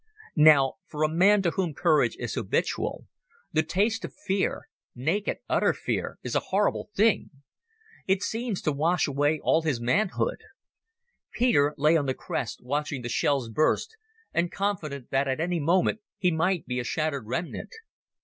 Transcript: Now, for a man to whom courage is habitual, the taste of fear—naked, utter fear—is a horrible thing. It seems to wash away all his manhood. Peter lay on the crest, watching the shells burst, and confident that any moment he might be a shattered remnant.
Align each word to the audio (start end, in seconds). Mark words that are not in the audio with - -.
Now, 0.41 0.77
for 0.87 1.03
a 1.03 1.07
man 1.07 1.43
to 1.43 1.51
whom 1.51 1.75
courage 1.75 2.15
is 2.17 2.33
habitual, 2.33 3.05
the 3.51 3.61
taste 3.61 4.03
of 4.03 4.15
fear—naked, 4.25 5.37
utter 5.47 5.73
fear—is 5.73 6.33
a 6.33 6.39
horrible 6.49 6.89
thing. 6.95 7.29
It 8.07 8.23
seems 8.23 8.63
to 8.63 8.71
wash 8.71 9.05
away 9.07 9.39
all 9.43 9.61
his 9.61 9.79
manhood. 9.79 10.41
Peter 11.31 11.75
lay 11.77 11.95
on 11.97 12.07
the 12.07 12.15
crest, 12.15 12.63
watching 12.63 13.03
the 13.03 13.09
shells 13.09 13.47
burst, 13.51 13.95
and 14.33 14.51
confident 14.51 15.11
that 15.11 15.27
any 15.39 15.59
moment 15.59 15.99
he 16.17 16.31
might 16.31 16.65
be 16.65 16.79
a 16.79 16.83
shattered 16.83 17.27
remnant. 17.27 17.69